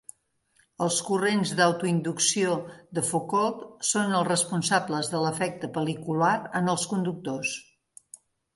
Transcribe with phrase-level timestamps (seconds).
[0.85, 2.55] Els corrents d'autoinducció
[2.99, 3.61] de Foucault
[3.91, 7.57] són els responsables de l'efecte pel·licular en els conductors.